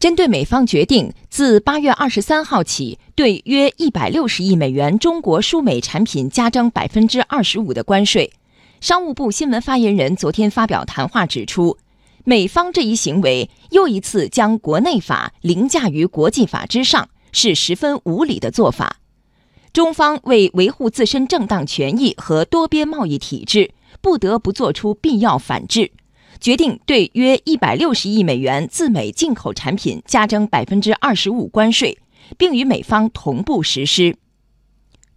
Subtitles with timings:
[0.00, 8.32] 针对美方决定自八月二十三号起对约一百六十亿美元中国输美产品加征百分之二十五的关税，
[8.80, 11.76] 商务部新闻发言人昨天发表谈话指出，
[12.24, 18.96] 美方这一行为又一次将国内法凌驾于国际法之上，是十分无理的做法。
[19.74, 25.92] 中方为维护自身正当权益和多边贸易体制，不得不做出必要反制。
[26.40, 31.98] 决定对约一百六十亿美元自美进口产品加征百分之二十五关税，
[32.38, 34.16] 并与美方同步实施。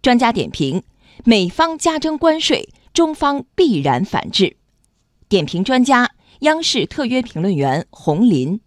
[0.02, 0.82] 专家点评：
[1.24, 4.56] 美方加征关税，中方必然反制。
[5.28, 6.10] 点评专家：
[6.40, 8.60] 央视特约评论员洪林。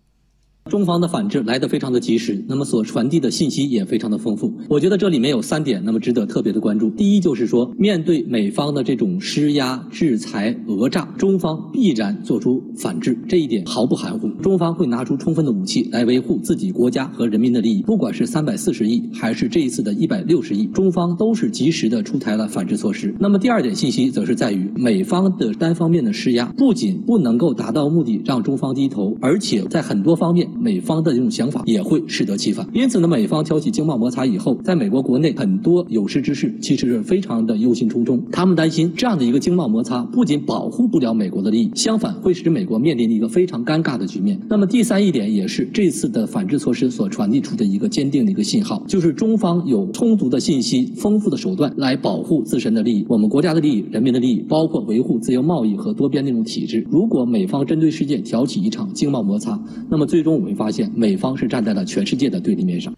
[0.68, 4.54] 中方的反制来得非常的及时，那么所传递的信息也非常的丰富。
[4.70, 6.90] 我觉得这里面有三点，那么值得特别的关注。
[6.92, 14.28] 第一就是说，面对美方的这种施压、制裁、讹诈，中方必然做出反制，这一点毫不含糊。
[14.42, 17.82] 中方会拿出充分的武器来维护自己国家和人民的利益。
[17.84, 23.16] 不管是三百四十亿，还是这一次的一百六十亿，中方都是及时的出台了反制措施。
[23.20, 30.48] 那么第二点信息则是在于，美方的单方面的施压，不仅不能够达到目的让中方低头，而且在很多方面。
[30.68, 44.38] 美方的这种想法也会适得其反，因此呢，美方挑起经贸摩擦以后，在美国国内很多有识之士其实是非常的忧心忡忡，他们担心这样的一个经贸摩擦不仅保护不了美国的利益，相反会使美国面临一个非常尴尬的局面。
[44.50, 56.86] 那么第三一点也是这次的反制措施所传递出的一个坚定的一个信号，就是中方有充足的信息、丰富的手段来保护自身的利益、我们国家的利益、人民的利益，包括维护自由贸易和多边那种体制。
[56.92, 59.58] 如果美方针对事件挑起一场经贸摩擦，
[59.90, 60.57] 那么最终我们。
[60.58, 62.94] 发现美方是站在了全世界的对立面上。